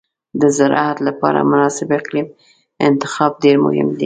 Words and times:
د 0.41 0.43
زراعت 0.57 0.97
لپاره 1.07 1.47
مناسب 1.51 1.89
اقلیم 1.99 2.27
انتخاب 2.87 3.31
ډېر 3.43 3.57
مهم 3.65 3.87
دی. 3.95 3.99